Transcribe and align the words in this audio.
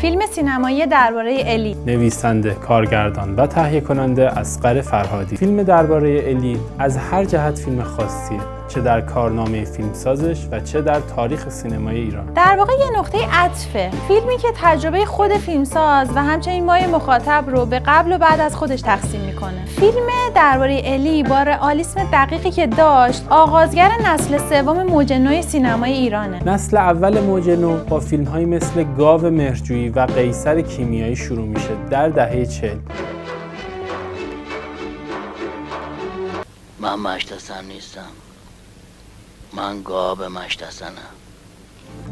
فیلم 0.00 0.26
سینمایی 0.26 0.86
درباره 0.86 1.42
الی. 1.46 1.76
نویسنده، 1.86 2.54
کارگردان 2.54 3.34
و 3.34 3.46
تهیه 3.46 3.80
کننده 3.80 4.38
اسقر 4.38 4.80
فرهادی. 4.80 5.36
فیلم 5.36 5.62
درباره 5.62 6.22
الی 6.24 6.60
از 6.78 6.96
هر 6.96 7.24
جهت 7.24 7.58
فیلم 7.58 7.82
خاصیه. 7.82 8.57
چه 8.68 8.80
در 8.80 9.00
کارنامه 9.00 9.64
فیلمسازش 9.64 10.46
و 10.52 10.60
چه 10.60 10.82
در 10.82 11.00
تاریخ 11.00 11.48
سینمای 11.48 11.96
ایران. 11.96 12.32
در 12.32 12.56
واقع 12.58 12.72
یه 12.72 12.98
نقطه 12.98 13.18
عطفه. 13.32 13.90
فیلمی 14.08 14.36
که 14.36 14.48
تجربه 14.62 15.04
خود 15.04 15.32
فیلمساز 15.32 16.08
و 16.14 16.22
همچنین 16.24 16.64
مای 16.64 16.86
مخاطب 16.86 17.44
رو 17.48 17.66
به 17.66 17.78
قبل 17.86 18.12
و 18.12 18.18
بعد 18.18 18.40
از 18.40 18.56
خودش 18.56 18.80
تقسیم 18.80 19.20
می‌کنه. 19.20 19.64
فیلم 19.64 20.06
درباره 20.34 20.82
الی 20.84 21.22
با 21.22 21.42
رئالیسم 21.42 22.08
دقیقی 22.12 22.50
که 22.50 22.66
داشت 22.66 23.24
آغازگر 23.30 23.90
نسل 24.04 24.38
سوم 24.38 24.82
موج 24.82 25.12
نو 25.12 25.42
سینمای 25.42 25.92
ایرانه. 25.92 26.48
نسل 26.48 26.76
اول 26.76 27.20
موج 27.20 27.50
نو 27.50 27.76
با 27.76 28.00
فیلمهایی 28.00 28.46
مثل 28.46 28.84
گاو 28.98 29.30
مهرجویی 29.30 29.88
و 29.88 30.00
قیصر 30.00 30.60
کیمیایی 30.60 31.16
شروع 31.16 31.46
میشه 31.46 31.70
در 31.90 32.08
دهه 32.08 32.46
چل 32.46 32.76
من 36.80 36.94
مشتسن 36.94 37.64
نیستم. 37.64 38.27
من 39.56 39.82
گاب 39.82 40.22
مشتسنم. 40.22 40.92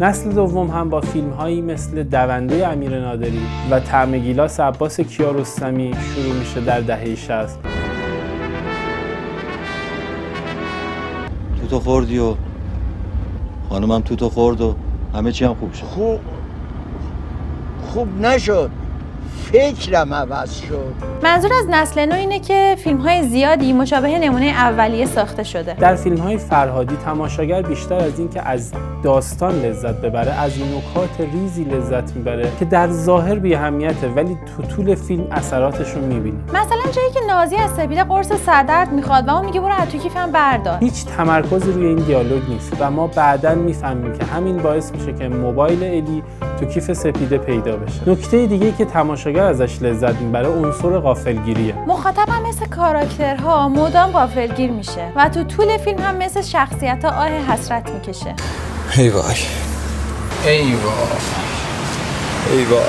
نسل 0.01 0.33
دوم 0.33 0.71
هم 0.71 0.91
با 0.91 1.01
فیلم 1.01 1.31
هایی 1.31 1.63
مثل 1.63 2.03
دونده 2.03 2.69
امیر 2.69 3.01
نادری 3.01 3.47
و 3.71 3.81
طعم 3.81 4.19
گیلاس 4.19 4.61
عباس 4.61 5.01
کیارستمی 5.01 5.95
شروع 6.15 6.35
میشه 6.35 6.61
در 6.61 6.81
دهه 6.81 7.15
60 7.15 7.59
تو 11.61 11.67
تو 11.71 11.81
خوردی 11.81 12.19
و 12.19 12.35
خانمم 13.69 14.01
تو 14.01 14.17
تو 14.17 14.29
خورد 14.29 14.61
و 14.61 14.75
همه 15.15 15.33
چی 15.33 15.45
هم 15.45 15.55
خوب 15.55 15.73
شد. 15.73 15.85
خوب 15.85 16.21
خوب 17.87 18.21
نشد. 18.21 18.71
فکرم 19.53 20.15
عوض 20.15 20.53
شد. 20.53 20.93
منظور 21.23 21.51
از 21.53 21.67
نسل 21.71 22.07
نو 22.07 22.15
اینه 22.15 22.41
که 22.41 22.77
فیلم 22.85 22.99
های 22.99 23.29
زیادی 23.29 23.73
مشابه 23.73 24.19
نمونه 24.19 24.47
اولیه 24.47 25.07
ساخته 25.07 25.43
شده. 25.43 25.75
در 25.75 25.95
فیلم 25.95 26.17
های 26.17 26.39
فرهادی 26.39 26.97
تماشاگر 26.97 27.63
بیشتر 27.63 27.95
از 27.95 28.19
اینکه 28.19 28.49
از 28.49 28.73
داستان 29.03 29.55
لذت 29.61 29.95
ببره 29.95 30.33
از 30.33 30.53
نکات 30.59 31.29
ریزی 31.33 31.65
لذت 31.65 32.17
می‌بره 32.17 32.49
که 32.59 32.65
در 32.65 32.89
ظاهر 32.91 33.35
بی 33.35 33.55
اهمیته 33.55 34.09
ولی 34.09 34.37
تو 34.57 34.63
طول 34.63 34.95
فیلم 34.95 35.27
اثراتشون 35.31 36.05
می‌بینی 36.05 36.39
مثلا 36.49 36.93
جایی 36.93 37.11
که 37.15 37.21
نازی 37.29 37.57
از 37.57 37.71
سپیده 37.71 38.05
قرص 38.05 38.33
سردرد 38.33 38.93
می‌خواد 38.93 39.29
و 39.29 39.31
اون 39.31 39.47
میگه 39.47 39.61
برو 39.61 39.73
از 39.73 39.89
تو 39.89 39.99
کیفم 39.99 40.33
بردار. 40.33 40.79
هیچ 40.81 41.05
تمرکزی 41.05 41.73
روی 41.73 41.87
این 41.87 41.99
دیالوگ 41.99 42.43
نیست 42.49 42.73
و 42.81 42.91
ما 42.91 43.07
بعدا 43.07 43.55
می‌فهمیم 43.55 44.13
که 44.19 44.25
همین 44.25 44.57
باعث 44.57 44.93
میشه 44.93 45.13
که 45.13 45.29
موبایل 45.29 45.85
الی 45.85 46.23
تو 46.61 46.67
کیف 46.67 46.93
سپیده 46.93 47.39
پیدا 47.39 47.77
بشه. 47.77 48.11
نکته 48.11 48.47
دیگه 48.47 48.73
که 48.73 48.85
تماشاگر 49.17 49.43
ازش 49.43 49.83
لذت 49.83 50.15
می‌بره 50.15 50.49
عنصر 50.49 50.99
غافلگیریه. 50.99 51.75
مخاطب 51.87 52.29
هم 52.29 52.49
مثل 52.49 52.67
کاراکترها 52.67 53.69
مدام 53.69 54.11
غافلگیر 54.11 54.71
میشه 54.71 55.13
و 55.17 55.29
تو 55.29 55.45
طول 55.45 55.79
فیلم 55.79 55.99
هم 55.99 56.17
مثل 56.17 56.43
شخصیت 56.43 57.05
ها 57.05 57.11
آه 57.11 57.29
حسرت 57.29 57.91
می‌کشه. 57.91 58.35
ای 58.97 59.09
وای. 59.09 59.25
ای 60.47 60.73
وای. 60.73 60.77
ای 62.53 62.65
وای. 62.65 62.81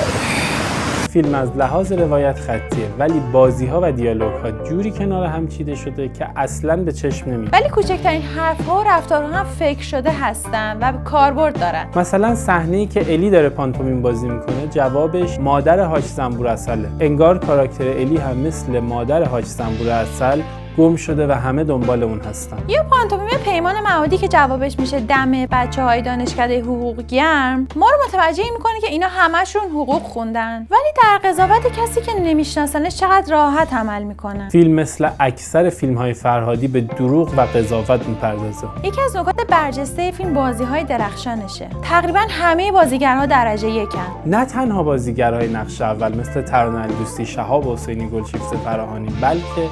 فیلم 1.22 1.34
از 1.34 1.56
لحاظ 1.56 1.92
روایت 1.92 2.36
خطیه 2.36 2.88
ولی 2.98 3.20
بازی 3.32 3.66
ها 3.66 3.80
و 3.82 3.92
دیالوگ 3.92 4.32
ها 4.32 4.50
جوری 4.50 4.90
کنار 4.90 5.26
هم 5.26 5.48
چیده 5.48 5.74
شده 5.74 6.08
که 6.08 6.28
اصلا 6.36 6.76
به 6.76 6.92
چشم 6.92 7.30
نمیاد 7.30 7.52
ولی 7.52 7.68
کوچکترین 7.68 8.22
حرف 8.22 8.66
ها 8.66 8.80
و 8.80 8.84
رفتارها 8.84 9.28
هم 9.28 9.44
فکر 9.44 9.82
شده 9.82 10.10
هستن 10.10 10.78
و 10.80 10.92
کاربرد 11.04 11.60
دارن. 11.60 11.86
مثلا 11.96 12.34
صحنه 12.34 12.76
ای 12.76 12.86
که 12.86 13.12
الی 13.12 13.30
داره 13.30 13.48
پانتومین 13.48 14.02
بازی 14.02 14.28
می‌کنه 14.28 14.66
جوابش 14.70 15.40
مادر 15.40 15.80
حاج 15.80 16.04
زنبور 16.04 16.46
اصله. 16.46 16.88
انگار 17.00 17.38
کاراکتر 17.38 17.88
الی 17.88 18.16
هم 18.16 18.36
مثل 18.36 18.80
مادر 18.80 19.24
حاج 19.24 19.44
زنبور 19.44 19.88
اصل 19.90 20.40
گم 20.78 20.96
شده 20.96 21.26
و 21.26 21.32
همه 21.32 21.64
دنبال 21.64 22.02
اون 22.02 22.20
هستن. 22.20 22.58
یا 22.68 22.82
پانتومیم 22.82 23.38
پیمان 23.44 23.80
معادی 23.80 24.18
که 24.18 24.28
جوابش 24.28 24.78
میشه 24.78 25.00
دم 25.00 25.46
بچه 25.46 25.82
های 25.82 26.02
دانشکده 26.02 26.60
حقوق 26.60 27.06
گرم 27.06 27.68
ما 27.76 27.86
رو 27.90 27.96
متوجه 28.08 28.44
می‌کنه 28.52 28.80
که 28.80 28.86
اینا 28.86 29.06
همشون 29.10 29.62
حقوق 29.62 30.02
خوندن. 30.02 30.66
ولی 30.70 30.92
در 31.02 31.30
قضاوت 31.30 31.80
کسی 31.80 32.00
که 32.00 32.12
نمیشناسنش 32.20 32.96
چقدر 32.96 33.32
راحت 33.32 33.74
عمل 33.74 34.02
می‌کنن 34.02 34.48
فیلم 34.48 34.72
مثل 34.72 35.08
اکثر 35.20 35.70
فیلم 35.70 35.94
های 35.94 36.14
فرهادی 36.14 36.68
به 36.68 36.80
دروغ 36.80 37.34
و 37.36 37.40
قضاوت 37.40 38.06
می‌پردازه. 38.06 38.66
یکی 38.84 39.00
از 39.00 39.16
نکات 39.16 39.46
برجسته 39.46 40.10
فیلم 40.10 40.34
بازی 40.34 40.64
های 40.64 40.84
درخشانشه. 40.84 41.68
تقریبا 41.82 42.20
همه 42.30 42.72
بازیگرها 42.72 43.26
درجه 43.26 43.68
یکن. 43.68 44.06
نه 44.26 44.44
تنها 44.44 44.82
بازیگرهای 44.82 45.48
نقش 45.48 45.80
اول 45.80 46.16
مثل 46.16 46.42
ترانه 46.42 46.86
دوستی 46.86 47.26
شهاب 47.26 47.72
حسینی 47.72 48.08
گلشیفته 48.08 48.56
فراهانی 48.56 49.08
بلکه 49.22 49.68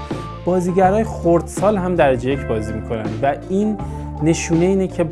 بازیگرای 0.47 1.05
خردسال 1.05 1.77
هم 1.77 1.95
درجه 1.95 2.31
یک 2.31 2.47
بازی 2.47 2.73
می‌کنن. 2.73 3.07
و 3.23 3.37
این 3.49 3.77
نشونه 4.23 4.65
اینه 4.65 4.89
که 4.89 5.07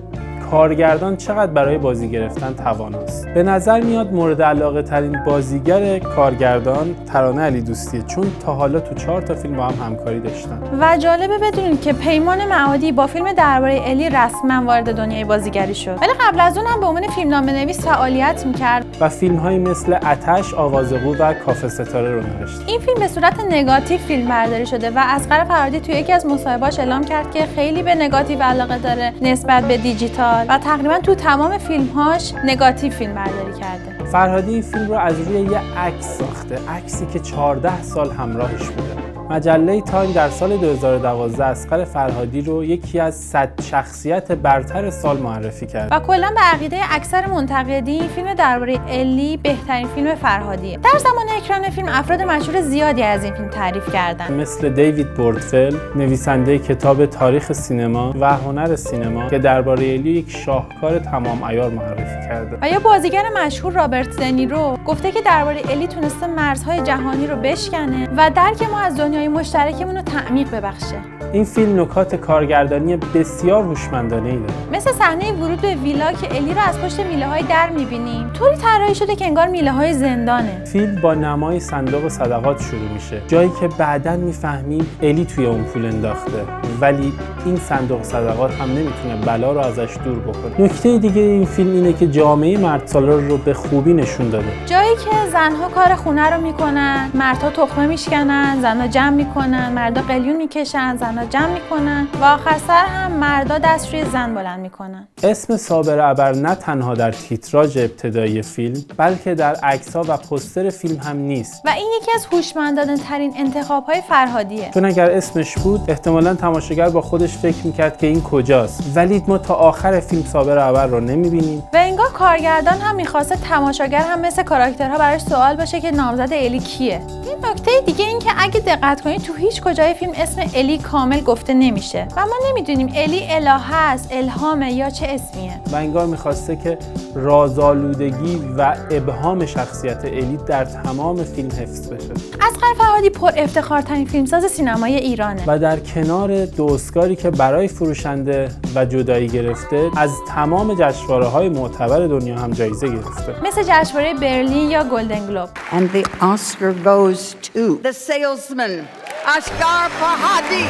کارگردان 0.51 1.17
چقدر 1.17 1.53
برای 1.53 1.79
بازی 1.79 2.09
گرفتن 2.09 2.55
تواناست. 2.55 3.29
به 3.29 3.43
نظر 3.43 3.81
میاد 3.81 4.13
مورد 4.13 4.43
علاقه 4.43 4.83
ترین 4.83 5.25
بازیگر 5.27 5.99
کارگردان 5.99 6.95
ترانه 7.13 7.43
علی 7.43 7.61
دوستیه 7.61 8.03
چون 8.03 8.27
تا 8.47 8.55
حالا 8.55 8.81
تو 8.81 8.95
چهار 8.95 9.23
تا 9.23 9.35
فیلم 9.35 9.57
با 9.57 9.63
هم 9.63 9.87
همکاری 9.87 10.21
داشتن. 10.21 10.63
و 10.81 10.97
جالبه 10.97 11.39
بدونید 11.39 11.83
که 11.83 11.93
پیمان 11.93 12.45
معادی 12.49 12.93
با 12.93 13.07
فیلم 13.07 13.33
درباره 13.33 13.81
الی 13.85 14.11
رسما 14.11 14.65
وارد 14.67 14.97
دنیای 14.97 15.25
بازیگری 15.25 15.75
شد. 15.75 15.99
ولی 16.01 16.13
قبل 16.21 16.41
از 16.41 16.59
اون 16.59 16.67
هم 16.67 16.81
به 16.81 16.87
عنوان 16.87 17.07
فیلمنامه 17.07 17.53
نویس 17.53 17.87
فعالیت 17.87 18.47
می‌کرد. 18.47 18.85
و 19.01 19.09
فیلم 19.09 19.37
های 19.37 19.59
مثل 19.59 19.99
عطش 20.03 20.55
آواز 20.55 20.91
قو 20.91 21.15
و 21.15 21.35
کافه 21.35 21.69
ستاره 21.69 22.15
رو 22.15 22.21
نوشت. 22.21 22.61
این 22.67 22.81
فیلم 22.81 22.99
به 22.99 23.09
صورت 23.09 23.41
نگاتیو 23.51 23.99
فیلم 23.99 24.29
برداری 24.29 24.67
شده 24.67 24.91
و 24.91 24.95
اصغر 24.97 25.45
فرهادی 25.45 25.81
توی 25.81 25.95
یکی 25.95 26.13
از 26.13 26.27
مصاحبه‌هاش 26.27 26.79
اعلام 26.79 27.05
کرد 27.05 27.31
که 27.31 27.47
خیلی 27.57 27.83
به 27.83 27.95
نگاتیو 27.95 28.43
علاقه 28.43 28.79
داره 28.79 29.13
نسبت 29.23 29.65
به 29.65 29.77
دیجیتال. 29.77 30.34
و 30.49 30.59
تقریبا 30.59 30.99
تو 30.99 31.15
تمام 31.15 31.59
فیلمهاش 31.59 32.35
نگاتیو 32.45 32.93
فیلم 32.93 33.15
برداری 33.15 33.61
کرده. 33.61 34.05
فرهادی 34.05 34.53
این 34.53 34.63
فیلم 34.63 34.89
رو 34.89 34.95
از 34.95 35.21
روی 35.21 35.41
یه 35.41 35.79
عکس 35.79 36.19
ساخته. 36.19 36.59
عکسی 36.69 37.07
که 37.07 37.19
14 37.19 37.83
سال 37.83 38.11
همراهش 38.11 38.69
بوده. 38.69 39.14
مجله 39.31 39.81
تایم 39.81 40.13
در 40.13 40.29
سال 40.29 40.57
2012 40.57 41.45
اصغر 41.45 41.85
فرهادی 41.85 42.41
رو 42.41 42.65
یکی 42.65 43.01
از 43.01 43.15
100 43.15 43.51
شخصیت 43.63 44.33
برتر 44.33 44.91
سال 44.91 45.19
معرفی 45.19 45.67
کرد. 45.67 45.89
و 45.93 45.99
کلا 46.01 46.31
به 46.35 46.41
عقیده 46.41 46.81
اکثر 46.91 47.27
منتقدین 47.27 48.09
فیلم 48.09 48.35
درباره 48.35 48.79
الی 48.89 49.37
بهترین 49.37 49.89
فیلم 49.89 50.15
فرهادیه 50.15 50.79
در 50.79 50.99
زمان 50.99 51.27
اکران 51.37 51.71
فیلم 51.71 51.89
افراد 51.89 52.23
مشهور 52.23 52.61
زیادی 52.61 53.03
از 53.03 53.25
این 53.25 53.35
فیلم 53.35 53.49
تعریف 53.49 53.93
کردن 53.93 54.33
مثل 54.33 54.69
دیوید 54.69 55.15
بوردفل 55.15 55.77
نویسنده 55.97 56.59
کتاب 56.59 57.07
تاریخ 57.07 57.53
سینما 57.53 58.15
و 58.21 58.37
هنر 58.37 58.77
سینما 58.77 59.29
که 59.29 59.39
درباره 59.39 59.95
الی 59.95 60.11
یک 60.11 60.31
شاهکار 60.31 60.99
تمام 60.99 61.45
عیار 61.45 61.71
معرفی 61.71 62.04
کرده. 62.29 62.59
و 62.63 62.69
یا 62.69 62.79
بازیگر 62.79 63.23
مشهور 63.37 63.73
رابرت 63.73 64.17
دنیرو 64.21 64.79
گفته 64.87 65.13
که 65.13 65.21
درباره 65.21 65.63
الی 65.71 65.87
تونسته 65.87 66.27
مرزهای 66.27 66.81
جهانی 66.81 67.27
رو 67.27 67.37
بشکنه 67.37 68.09
و 68.17 68.31
درک 68.31 68.63
ما 68.63 68.79
از 68.81 68.97
دنیای 68.97 69.29
مشترکمون 69.29 69.97
رو 69.97 70.03
تعمیق 70.03 70.51
ببخشه؟ 70.51 70.97
این 71.33 71.45
فیلم 71.45 71.81
نکات 71.81 72.15
کارگردانی 72.15 72.97
بسیار 72.97 73.65
هوشمندانه 73.65 74.29
ای 74.29 74.37
داره. 74.37 74.53
مثل 74.73 74.93
صحنه 74.93 75.33
ورود 75.33 75.61
به 75.61 75.75
ویلا 75.75 76.13
که 76.13 76.37
الی 76.37 76.55
رو 76.55 76.61
از 76.61 76.79
پشت 76.81 77.01
میله 77.01 77.27
های 77.27 77.43
در 77.43 77.71
می‌بینیم. 77.71 78.31
طوری 78.35 78.57
طراحی 78.57 78.95
شده 78.95 79.17
که 79.17 79.25
انگار 79.25 79.47
میله 79.47 79.73
های 79.73 79.93
زندانه. 79.93 80.65
فیلم 80.65 80.95
با 80.95 81.15
نمای 81.15 81.61
صندوق 81.61 82.09
صدقات 82.09 82.63
شروع 82.63 82.93
میشه. 82.95 83.23
جایی 83.29 83.51
که 83.61 83.69
بعدا 83.69 84.17
می‌فهمیم 84.17 84.87
الی 85.03 85.25
توی 85.25 85.47
اون 85.47 85.65
پول 85.65 85.87
انداخته. 85.87 86.45
ولی 86.81 87.13
این 87.45 87.57
صندوق 87.57 88.03
صدقات 88.03 88.55
هم 88.55 88.69
نمی‌تونه 88.69 89.17
بلا 89.27 89.53
رو 89.53 89.59
ازش 89.59 89.97
دور 90.05 90.19
بکنه. 90.19 90.61
نکته 90.61 90.99
دیگه 90.99 91.23
این 91.23 91.45
فیلم 91.45 91.73
اینه 91.73 91.93
که 91.93 92.07
جامعه 92.07 92.59
مرد 92.59 92.87
سالار 92.87 93.21
رو 93.21 93.37
به 93.37 93.55
خوبی 93.55 93.93
نشون 93.93 94.31
داده. 94.31 94.47
جایی 94.67 94.95
که 94.95 95.31
زنها 95.33 95.69
کار 95.69 95.95
خونه 95.95 96.31
رو 96.31 96.43
می‌کنن 96.43 97.11
مردها 97.15 97.51
تخمه 97.51 97.87
میشکنن 97.87 98.59
زنها 98.63 98.87
جمع 98.87 99.11
می‌کنن 99.11 99.73
مردا 99.73 100.03
قلیون 100.03 100.37
می‌کشن 100.37 100.97
زنها 100.97 101.25
جمع 101.25 101.55
می‌کنن 101.55 102.09
و 102.21 102.25
آخر 102.25 102.59
سر 102.67 102.87
هم 102.87 103.13
مردا 103.13 103.59
دست 103.59 103.95
روی 103.95 104.05
زن 104.05 104.35
بلند 104.35 104.61
می‌کنن. 104.61 105.09
اسم 105.23 105.57
صابر 105.57 106.01
ابر 106.01 106.33
نه 106.33 106.55
تنها 106.55 106.95
در 106.95 107.13
تیتراژ 107.13 107.77
ابتدایی 107.77 108.24
فیلم 108.43 108.85
بلکه 108.97 109.35
در 109.35 109.55
عکس‌ها 109.55 110.05
و 110.09 110.17
پستر 110.17 110.71
فیلم 110.71 111.01
هم 111.01 111.17
نیست. 111.17 111.63
و 111.65 111.69
این 111.69 111.89
یکی 112.03 112.11
از 112.15 112.27
هوشمندانه 112.33 112.97
ترین 112.97 113.35
انتخاب 113.39 113.85
های 113.85 114.01
فرهادیه. 114.09 114.71
چون 114.75 114.85
اگر 114.85 115.11
اسمش 115.11 115.55
بود 115.59 115.81
احتمالا 115.89 116.35
تماشاگر 116.35 116.89
با 116.89 117.01
خودش 117.01 117.37
فکر 117.37 117.67
می‌کرد 117.67 117.99
که 117.99 118.07
این 118.07 118.23
کجاست. 118.23 118.83
ولی 118.95 119.23
ما 119.29 119.39
تا 119.39 119.55
آخر 119.55 120.01
فیلم 120.01 120.25
صابر 120.25 120.59
ابر 120.59 120.87
رو 120.87 121.01
نمی‌بینیم. 121.01 121.59
و 121.73 121.77
انگار 121.77 122.09
کارگردان 122.09 122.79
هم 122.79 122.97
می‌خواسته 122.97 123.37
تماشاگر 123.37 123.99
هم 123.99 124.21
مثل 124.21 124.43
کاراکترها 124.43 124.99
براش 124.99 125.21
سوال 125.21 125.57
باشه 125.57 125.81
که 125.81 125.91
نامزد 125.91 126.33
الی 126.33 126.59
کیه. 126.59 127.01
این 127.09 127.51
نکته 127.51 127.71
دیگه 127.87 128.05
این 128.05 128.19
که 128.19 128.31
اگه 128.39 128.61
دقت 128.61 129.01
کنید 129.01 129.23
تو 129.23 129.35
هیچ 129.35 129.63
کجای 129.63 129.95
فیلم 129.95 130.13
اسم 130.17 130.43
الی 130.55 130.79
کامل 130.79 131.21
گفته 131.21 131.55
نمیشه. 131.55 132.09
و 132.17 132.21
ما 132.21 132.35
نمی‌دونیم 132.51 132.93
الی 132.95 133.23
الهه 133.29 133.75
است 133.75 134.09
الهامه 134.11 134.73
یا 134.73 134.91
چه 134.91 135.07
اسمیه. 135.07 135.53
و 135.73 135.77
انگار 135.77 136.07
می‌خواسته 136.07 136.57
که 136.57 136.79
رازآلودگی 137.15 138.14
سادگی 138.15 138.55
و 138.59 138.77
ابهام 138.91 139.47
شخصیت 139.47 140.05
الی 140.05 140.39
در 140.47 140.65
تمام 140.65 141.25
فیلم 141.25 141.49
حفظ 141.49 141.89
بشه 141.89 142.13
اسقر 142.41 142.75
فرهادی 142.79 143.11
پر 143.11 143.31
افتخارترین 143.37 144.07
فیلمساز 144.07 144.45
سینمای 144.45 144.95
ایرانه 144.95 145.45
و 145.47 145.59
در 145.59 145.81
کنار 145.81 146.47
دو 146.47 146.73
اسکاری 146.73 147.17
که 147.17 147.31
برای 147.31 147.69
فروشنده 147.69 148.49
و 148.75 148.85
جدایی 148.85 149.29
گرفته 149.29 149.91
از 149.97 150.11
تمام 150.29 150.75
جشنواره 150.75 151.27
های 151.27 151.49
معتبر 151.49 152.07
دنیا 152.07 152.39
هم 152.39 152.51
جایزه 152.51 152.89
گرفته 152.89 153.35
مثل 153.45 153.63
جشنواره 153.63 154.15
برلین 154.15 154.71
یا 154.71 154.85
گلدن 154.85 155.27
گلوب 155.27 155.49
And 155.73 155.91
the 155.93 156.07
Oscar 156.21 156.73
goes 156.73 157.37
to 157.55 157.81
the 157.83 157.93
salesman, 157.93 158.89
Oscar 159.37 159.81
Fahadi. 160.01 160.65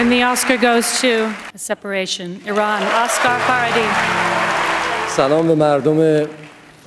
And 0.00 0.10
the 0.12 0.22
Oscar 0.22 0.56
goes 0.68 0.86
to 1.02 1.12
Separation, 1.56 2.28
Iran, 2.46 2.82
Oscar 2.82 3.36
Farhadi. 3.46 3.86
سلام 5.16 5.48
به 5.48 5.54
مردم 5.54 6.26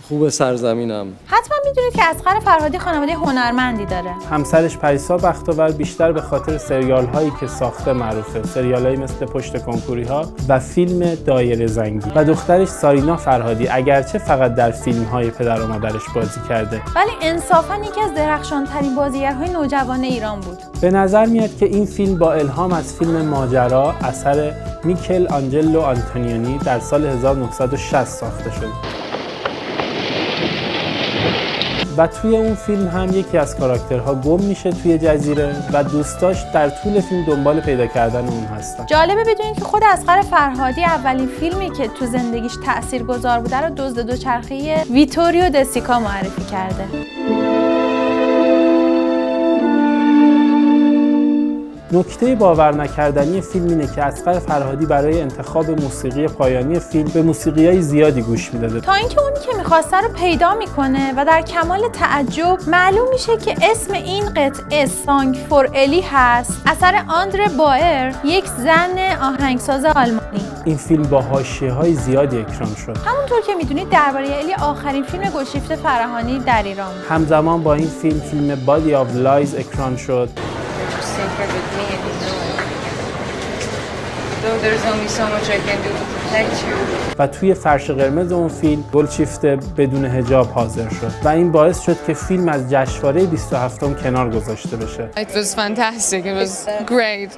خوب 0.07 0.29
سرزمینم. 0.29 1.07
حتما 1.25 1.57
می‌دونید 1.65 1.93
که 1.93 2.03
اسقر 2.03 2.39
فرهادی 2.39 2.79
خانواده 2.79 3.13
هنرمندی 3.13 3.85
داره. 3.85 4.11
همسرش 4.31 4.77
پریسا 4.77 5.17
بختاور 5.17 5.71
بیشتر 5.71 6.11
به 6.11 6.21
خاطر 6.21 6.57
سریال 6.57 7.05
هایی 7.05 7.31
که 7.39 7.47
ساخته 7.47 7.93
معروفه. 7.93 8.43
سریال 8.43 8.85
هایی 8.85 8.97
مثل 8.97 9.25
پشت 9.25 9.65
کنکوری 9.65 10.03
ها 10.03 10.25
و 10.49 10.59
فیلم 10.59 11.15
دایره 11.15 11.67
زنگی. 11.67 12.11
و 12.15 12.23
دخترش 12.23 12.67
سارینا 12.67 13.17
فرهادی 13.17 13.67
اگرچه 13.67 14.17
فقط 14.17 14.55
در 14.55 14.71
فیلم 14.71 15.03
های 15.03 15.29
پدر 15.29 15.61
و 15.61 15.67
مادرش 15.67 16.09
بازی 16.15 16.39
کرده. 16.49 16.81
ولی 16.95 17.11
انصافا 17.21 17.75
یکی 17.75 18.01
از 18.01 18.13
درخشانترین 18.13 18.95
بازیگرهای 18.95 19.49
نوجوان 19.49 20.03
ایران 20.03 20.39
بود. 20.39 20.57
به 20.81 20.91
نظر 20.91 21.25
میاد 21.25 21.57
که 21.57 21.65
این 21.65 21.85
فیلم 21.85 22.17
با 22.17 22.33
الهام 22.33 22.73
از 22.73 22.93
فیلم 22.93 23.25
ماجرا 23.25 23.95
اثر 24.01 24.53
میکل 24.83 25.27
آنجلو 25.27 25.81
آنتونیونی 25.81 26.57
در 26.57 26.79
سال 26.79 27.05
1960 27.05 28.05
ساخته 28.05 28.51
شده 28.51 29.04
و 31.97 32.07
توی 32.07 32.37
اون 32.37 32.55
فیلم 32.55 32.87
هم 32.87 33.09
یکی 33.09 33.37
از 33.37 33.55
کاراکترها 33.55 34.15
گم 34.15 34.41
میشه 34.41 34.71
توی 34.71 34.97
جزیره 34.97 35.55
و 35.73 35.83
دوستاش 35.83 36.43
در 36.53 36.69
طول 36.69 37.01
فیلم 37.01 37.25
دنبال 37.25 37.61
پیدا 37.61 37.87
کردن 37.87 38.27
اون 38.27 38.43
هستن. 38.43 38.85
جالبه 38.85 39.21
بدونید 39.21 39.55
که 39.55 39.65
خود 39.65 39.83
اسقر 39.83 40.21
فرهادی 40.21 40.83
اولین 40.83 41.27
فیلمی 41.27 41.69
که 41.71 41.87
تو 41.87 42.05
زندگیش 42.05 42.53
تاثیرگذار 42.65 43.39
بوده 43.39 43.57
رو 43.57 43.69
دزد 43.75 43.99
دوچرخه 43.99 44.83
ویتوریو 44.91 45.49
دسیکا 45.49 45.99
معرفی 45.99 46.43
کرده. 46.51 46.85
نکته 51.95 52.35
باور 52.35 52.75
نکردنی 52.75 53.41
فیلم 53.41 53.67
اینه 53.67 53.87
که 53.87 54.03
اسقر 54.03 54.39
فرهادی 54.39 54.85
برای 54.85 55.21
انتخاب 55.21 55.69
موسیقی 55.69 56.27
پایانی 56.27 56.79
فیلم 56.79 57.07
به 57.13 57.21
موسیقی 57.21 57.67
های 57.67 57.81
زیادی 57.81 58.21
گوش 58.21 58.53
می‌داده. 58.53 58.79
تا 58.79 58.93
اینکه 58.93 59.21
اونی 59.21 59.35
که 59.45 59.57
می‌خواسته 59.57 59.97
رو 59.97 60.09
پیدا 60.09 60.53
می‌کنه 60.53 61.13
و 61.17 61.25
در 61.25 61.41
کمال 61.41 61.87
تعجب 61.93 62.57
معلوم 62.67 63.09
میشه 63.09 63.37
که 63.37 63.55
اسم 63.71 63.93
این 63.93 64.25
قطعه 64.25 64.85
سانگ 64.85 65.35
فور 65.49 65.69
الی 65.73 66.01
هست. 66.01 66.61
اثر 66.65 67.03
آندر 67.07 67.47
بایر 67.57 68.15
یک 68.25 68.45
زن 68.45 68.97
آهنگساز 69.21 69.85
آلمانی. 69.85 70.41
این 70.65 70.77
فیلم 70.77 71.03
با 71.03 71.21
حاشیه 71.21 71.71
های 71.71 71.93
زیادی 71.93 72.37
اکران 72.37 72.75
شد. 72.75 72.97
همونطور 73.05 73.41
که 73.47 73.55
می‌دونید 73.55 73.89
درباره 73.89 74.25
الی 74.25 74.53
آخرین 74.53 75.03
فیلم 75.03 75.23
گلشیفت 75.23 75.75
فرهانی 75.75 76.39
در 76.39 76.63
ایران. 76.63 76.91
همزمان 77.09 77.63
با 77.63 77.73
این 77.73 77.87
فیلم 77.87 78.19
فیلم 78.19 78.65
Body 78.65 78.95
of 78.95 79.15
Lies 79.15 79.55
اکران 79.55 79.97
شد. 79.97 80.29
و 87.19 87.27
توی 87.27 87.53
فرش 87.53 87.89
قرمز 87.89 88.31
اون 88.31 88.47
فیلم 88.47 88.83
گلشیفته 88.93 89.59
بدون 89.77 90.05
حجاب 90.05 90.51
حاضر 90.51 90.89
شد 90.89 91.11
و 91.23 91.27
این 91.27 91.51
باعث 91.51 91.79
شد 91.81 91.97
که 92.07 92.13
فیلم 92.13 92.49
از 92.49 92.69
جشنواره 92.69 93.25
27 93.25 94.03
کنار 94.03 94.29
گذاشته 94.29 94.77
بشه 94.77 95.09
It 95.15 95.29
was 95.29 95.55
fantastic. 95.55 96.25
It 96.25 96.35
was 96.43 96.67
great. 96.85 97.37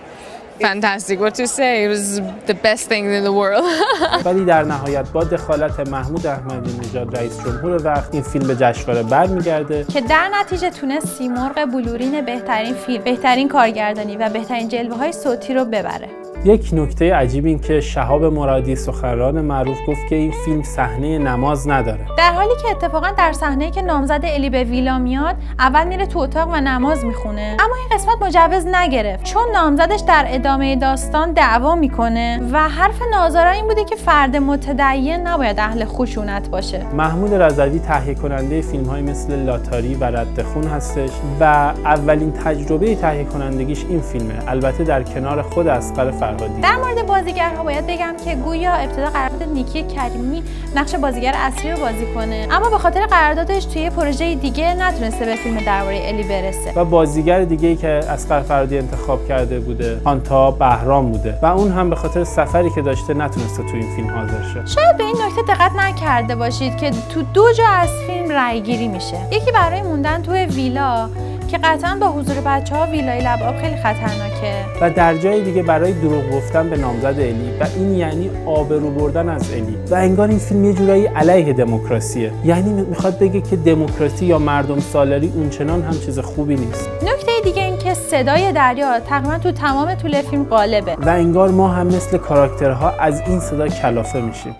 Fantastic. 0.59 1.19
What 1.19 1.36
to 1.36 1.48
say? 1.48 1.86
It 1.86 1.88
was 1.88 2.19
the 2.45 2.54
best 2.54 2.88
thing 2.89 3.06
in 3.06 3.24
the 3.24 3.31
world. 3.31 3.65
ولی 4.25 4.45
در 4.45 4.63
نهایت 4.63 5.09
با 5.09 5.24
دخالت 5.24 5.80
محمود 5.80 6.27
احمدی 6.27 6.80
نژاد 6.80 7.18
رئیس 7.18 7.44
جمهور 7.44 7.86
وقت 7.86 8.13
این 8.13 8.24
فیلم 8.24 8.48
به 8.48 8.56
جشنواره 8.56 9.04
برمیگرده 9.04 9.86
که 9.94 10.01
در 10.01 10.30
نتیجه 10.33 10.69
تونست 10.69 11.07
سیمرغ 11.07 11.65
بلورین 11.65 12.21
بهترین 12.21 12.74
فیلم، 12.74 13.04
بهترین 13.04 13.48
کارگردانی 13.48 14.18
و 14.18 14.30
بهترین 14.30 14.68
جلوه 14.68 14.98
های 14.98 15.12
صوتی 15.13 15.54
رو 15.54 15.65
ببره. 15.65 16.26
یک 16.47 16.69
نکته 16.73 17.15
عجیب 17.15 17.45
این 17.45 17.59
که 17.59 17.81
شهاب 17.81 18.23
مرادی 18.23 18.75
سخنران 18.75 19.41
معروف 19.41 19.77
گفت 19.88 20.07
که 20.09 20.15
این 20.15 20.31
فیلم 20.45 20.63
صحنه 20.63 21.17
نماز 21.17 21.69
نداره. 21.69 21.99
در 22.17 22.31
حالی 22.31 22.53
که 22.61 22.69
اتفاقا 22.71 23.07
در 23.17 23.31
صحنه 23.31 23.71
که 23.71 23.81
نامزد 23.81 24.21
الی 24.23 24.49
به 24.49 24.63
ویلا 24.63 24.97
میاد 24.97 25.35
اول 25.59 25.88
میره 25.88 26.05
تو 26.05 26.19
اتاق 26.19 26.49
و 26.53 26.55
نماز 26.55 27.05
می‌خونه. 27.05 27.57
اما 27.59 27.75
این 27.75 27.97
قسمت 27.97 28.21
مجوز 28.21 28.65
نگرفت 28.65 29.23
چون 29.23 29.44
نامزدش 29.53 29.99
در 30.07 30.25
ادامه 30.27 30.75
داستان 30.75 31.33
دعوا 31.33 31.75
می‌کنه 31.75 32.39
و 32.51 32.69
حرف 32.69 33.01
ناظرا 33.11 33.50
این 33.50 33.67
بوده 33.67 33.83
که 33.83 33.95
فرد 33.95 34.38
متدین 34.38 35.27
نباید 35.27 35.59
اهل 35.59 35.85
خشونت 35.85 36.50
باشه. 36.50 36.85
محمود 36.93 37.33
رضوی 37.33 37.79
تهیه 37.79 38.15
کننده 38.15 38.61
فیلم 38.61 38.85
های 38.85 39.01
مثل 39.01 39.35
لاتاری 39.35 39.95
و 39.95 40.03
رد 40.03 40.41
خون 40.41 40.63
هستش 40.63 41.09
و 41.39 41.43
اولین 41.43 42.31
تجربه 42.31 42.95
تهیه 42.95 43.23
کنندگیش 43.23 43.85
این 43.89 44.01
فیلمه. 44.01 44.33
البته 44.47 44.83
در 44.83 45.03
کنار 45.03 45.41
خود 45.41 45.67
اسقر 45.67 46.11
فرهادی 46.38 46.62
در 46.62 46.75
مورد 46.75 47.07
بازیگرها 47.07 47.63
باید 47.63 47.88
بگم 47.88 48.16
که 48.25 48.36
گویا 48.36 48.74
ابتدا 48.74 49.10
قرار 49.10 49.30
بود 49.30 49.44
نیکی 49.44 49.84
کریمی 49.84 50.44
نقش 50.75 50.95
بازیگر 50.95 51.34
اصلی 51.36 51.72
رو 51.72 51.78
بازی 51.78 52.06
کنه. 52.16 52.48
اما 52.51 52.69
به 52.69 52.78
خاطر 52.78 53.06
قراردادش 53.06 53.66
توی 53.66 53.89
پروژه 53.89 54.36
دیگه 54.36 54.74
نتونسته 54.74 55.25
به 55.25 55.36
فیلم 55.36 55.57
درباره 55.57 56.01
الی 56.04 56.24
برسه. 56.24 56.74
و 56.75 56.86
بازیگر 56.86 57.44
دیگه 57.44 57.68
ای 57.68 57.75
که 57.75 57.88
اسقر 57.88 58.42
فرهادی 58.42 58.78
انتخاب 58.78 59.28
کرده 59.28 59.60
بوده 59.60 60.01
آنتا 60.04 60.51
بهرام 60.51 61.12
بوده. 61.12 61.39
و 61.42 61.45
اون 61.45 61.72
هم 61.72 61.89
به 61.89 61.95
خاطر 61.95 62.24
سفری 62.24 62.69
که 62.69 62.81
داشته 62.81 63.13
نتونسته 63.13 63.63
تو 63.63 63.74
این 63.74 63.95
فیلم 63.95 64.10
حاضر 64.10 64.44
شه. 64.54 64.66
شاید 64.66 64.98
به 64.98 65.04
این 65.04 65.16
نکته 65.25 65.42
دقت 65.54 65.72
نکرده 65.75 66.36
باشید 66.36 66.78
که 66.78 66.92
تو 67.10 67.22
دو 67.22 67.54
جا 67.54 67.68
از 67.68 67.89
فیلم 68.07 68.31
رأی 68.31 68.62
گیری 68.62 68.88
میشه. 68.88 69.18
یکی 69.31 69.51
برای 69.51 69.81
موندن 69.81 70.22
توی 70.22 70.45
ویلا 70.45 71.10
که 71.47 71.57
قطعا 71.57 71.97
با 72.01 72.07
حضور 72.07 72.35
بچه 72.45 72.75
ها 72.75 72.85
ویلای 72.85 73.19
لباب 73.19 73.57
خیلی 73.61 73.75
خطرناکه. 73.75 74.53
و 74.81 74.89
در 74.89 75.17
جای 75.17 75.44
دیگه 75.44 75.63
برای 75.63 75.94
دروغ 75.94 76.31
گفتن 76.31 76.69
به 76.69 76.77
نامزد 76.77 77.05
الی. 77.05 77.51
و 77.60 77.67
این 77.75 77.93
یعنی 77.93 78.29
آبرو 78.45 78.89
بردن 78.89 79.29
از 79.29 79.51
الی. 79.51 79.77
و 79.91 79.95
انگار 79.95 80.29
این 80.29 80.39
فیلم 80.39 80.65
یه 80.65 80.74
جورایی 80.74 81.05
علیه 81.05 81.53
دموکراسیه. 81.53 82.31
یعنی 82.45 82.69
می‌خواد 82.69 83.19
بگه 83.19 83.41
که 83.41 83.55
دموکراسی 83.55 84.25
یا 84.25 84.39
مردم 84.39 84.79
سالاری 84.79 85.33
اونچنان 85.36 85.81
هم 85.81 86.00
چیز 86.00 86.19
خوبی 86.19 86.55
نیست. 86.55 86.89
نکته 87.03 87.31
دیگه 87.43 87.63
این 87.63 87.77
که 87.77 87.93
صدای 87.93 88.51
دریا 88.51 89.00
تقریبا 89.00 89.38
تو 89.38 89.51
تمام 89.51 89.95
طول 89.95 90.22
فیلم 90.22 90.43
غالبه. 90.43 90.95
و 90.95 91.10
انگار 91.10 91.50
ما 91.50 91.67
هم 91.67 91.88
مثل 91.88 92.17
کاراکترها 92.17 92.89
از 93.00 93.22
این 93.27 93.39
صدا 93.39 93.67
کلافه 93.67 94.22
میشیم. 94.22 94.55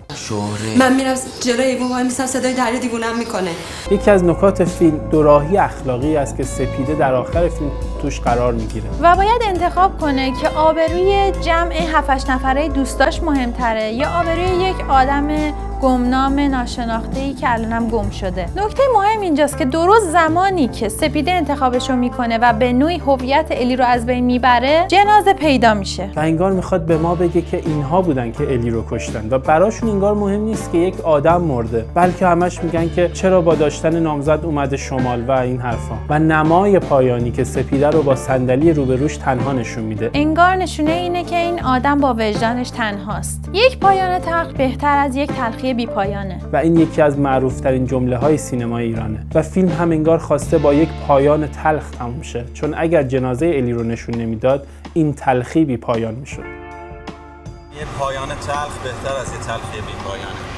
من 0.78 0.96
میرم 0.96 1.14
جلوی 1.40 1.64
ایوون 1.64 1.88
وای 1.88 2.04
میسم 2.04 2.26
صدای 2.26 2.54
دریا 2.54 2.78
دیوونم 2.78 3.18
می‌کنه. 3.18 3.50
یکی 3.90 4.10
از 4.10 4.24
نکات 4.24 4.64
فیلم 4.64 4.98
دوراهی 5.10 5.56
اخلاقی 5.56 6.16
است 6.16 6.36
که 6.36 6.42
سپیده 6.42 6.94
در 6.94 7.14
آخر 7.14 7.48
فیلم 7.48 7.70
توش 7.98 8.20
قرار 8.20 8.52
می‌گیره. 8.52 8.86
و 9.02 9.16
باید 9.16 9.42
انتخاب 9.46 9.98
کنه 10.00 10.32
که 10.40 10.48
آبروی 10.48 11.32
جمع 11.40 11.72
7 11.72 12.30
نفره 12.30 12.68
دوستاش 12.68 13.22
مهمتره 13.22 13.92
یا 13.92 14.08
آبروی 14.20 14.64
یک 14.64 14.76
آدم 14.88 15.28
گمنام 15.82 16.40
ناشناخته 16.40 17.20
ای 17.20 17.34
که 17.34 17.52
الانم 17.52 17.88
گم 17.88 18.10
شده. 18.10 18.46
نکته 18.56 18.82
مهم 18.94 19.20
اینجاست 19.20 19.58
که 19.58 19.64
درست 19.64 20.06
زمانی 20.06 20.68
که 20.68 20.88
سپیده 20.88 21.32
انتخابشو 21.32 21.96
می‌کنه 21.96 22.38
و 22.38 22.52
به 22.52 22.72
نوعی 22.72 22.98
هویت 22.98 23.46
الی 23.50 23.76
رو 23.76 23.84
از 23.84 24.06
بین 24.06 24.24
می‌بره 24.24 24.84
جنازه 24.88 25.32
پیدا 25.32 25.74
میشه. 25.74 26.10
و 26.16 26.20
انگار 26.20 26.52
می‌خواد 26.52 26.86
به 26.86 26.96
ما 26.96 27.14
بگه 27.14 27.42
که 27.42 27.56
اینها 27.56 28.02
بودن 28.02 28.32
که 28.32 28.42
الی 28.42 28.70
رو 28.70 28.84
کشتن 28.90 29.28
و 29.30 29.38
براشون 29.38 29.90
انگار 29.90 30.14
مهم 30.14 30.40
نیست 30.40 30.72
که 30.72 30.78
یک 30.78 31.00
آدم 31.00 31.40
مرده 31.40 31.84
بلکه 31.94 32.26
همش 32.26 32.64
میگن 32.64 32.88
که 32.88 33.08
چرا 33.08 33.40
با 33.40 33.54
داشتن 33.54 33.98
نامزد 33.98 34.40
اومده 34.42 34.76
شمال 34.76 35.24
و 35.28 35.30
این 35.30 35.60
حرفا. 35.60 35.94
و 36.08 36.18
نمای 36.18 36.78
پایانی 36.78 37.30
که 37.30 37.44
سپیده 37.44 37.87
رو 37.90 38.02
با 38.02 38.16
صندلی 38.16 38.72
روبروش 38.72 39.16
تنها 39.16 39.52
نشون 39.52 39.84
میده. 39.84 40.10
انگار 40.14 40.56
نشونه 40.56 40.90
اینه 40.90 41.24
که 41.24 41.36
این 41.36 41.62
آدم 41.62 41.98
با 41.98 42.14
وجدانش 42.18 42.70
تنهاست. 42.70 43.50
یک 43.52 43.78
پایان 43.78 44.18
تلخ 44.18 44.52
بهتر 44.52 44.98
از 44.98 45.16
یک 45.16 45.32
تلخی 45.32 45.74
بی 45.74 45.86
پایانه. 45.86 46.40
و 46.52 46.56
این 46.56 46.76
یکی 46.76 47.02
از 47.02 47.18
معروف 47.18 47.60
ترین 47.60 47.86
جمله 47.86 48.16
های 48.16 48.36
سینمای 48.36 48.84
ایرانه. 48.84 49.26
و 49.34 49.42
فیلم 49.42 49.68
هم 49.68 49.90
انگار 49.90 50.18
خواسته 50.18 50.58
با 50.58 50.74
یک 50.74 50.88
پایان 51.08 51.46
تلخ 51.46 51.90
تموم 51.90 52.22
شه. 52.22 52.44
چون 52.54 52.74
اگر 52.76 53.02
جنازه 53.02 53.46
الی 53.46 53.72
رو 53.72 53.82
نشون 53.82 54.14
نمی‌داد 54.14 54.66
این 54.94 55.12
تلخی 55.12 55.64
بی 55.64 55.76
پایان 55.76 56.14
می‌شد. 56.14 56.38
یه 56.38 57.84
پایان 57.98 58.28
تلخ 58.28 58.78
بهتر 58.78 59.20
از 59.20 59.32
یه 59.32 59.38
تلخی 59.38 59.80
بی 59.86 59.92
پایانه. 60.04 60.57